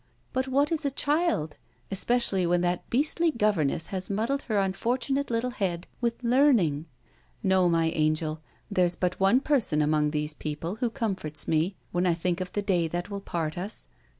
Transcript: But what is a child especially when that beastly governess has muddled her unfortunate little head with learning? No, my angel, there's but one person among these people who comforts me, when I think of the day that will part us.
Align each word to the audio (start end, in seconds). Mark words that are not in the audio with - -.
But 0.33 0.47
what 0.47 0.71
is 0.71 0.83
a 0.83 0.89
child 0.89 1.57
especially 1.91 2.47
when 2.47 2.61
that 2.61 2.89
beastly 2.89 3.29
governess 3.29 3.85
has 3.93 4.09
muddled 4.09 4.41
her 4.49 4.57
unfortunate 4.57 5.29
little 5.29 5.51
head 5.51 5.85
with 6.01 6.23
learning? 6.23 6.87
No, 7.43 7.69
my 7.69 7.89
angel, 7.91 8.41
there's 8.71 8.95
but 8.95 9.19
one 9.19 9.41
person 9.41 9.79
among 9.79 10.09
these 10.09 10.33
people 10.33 10.77
who 10.77 10.89
comforts 10.89 11.47
me, 11.47 11.75
when 11.91 12.07
I 12.07 12.15
think 12.15 12.41
of 12.41 12.51
the 12.53 12.63
day 12.63 12.87
that 12.87 13.11
will 13.11 13.21
part 13.21 13.59
us. 13.59 13.89